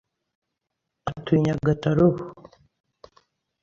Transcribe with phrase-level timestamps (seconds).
[1.09, 2.23] atuye i Nyagatare ubu